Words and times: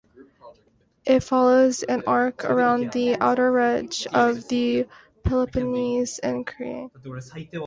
It 1.05 1.19
follows 1.21 1.83
an 1.83 2.01
arc 2.07 2.43
around 2.43 2.91
the 2.91 3.17
outer 3.17 3.59
edge 3.59 4.07
of 4.11 4.47
the 4.47 4.87
Peloponnese 5.23 6.17
and 6.17 6.43
Crete. 6.47 6.89